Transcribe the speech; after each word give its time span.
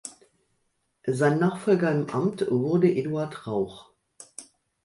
Sein 1.05 1.37
Nachfolger 1.37 1.91
im 1.91 2.09
Amt 2.09 2.47
wurde 2.49 2.91
Eduard 2.91 3.45
Rauch. 3.45 3.91